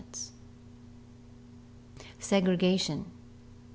Segregation. 2.19 3.05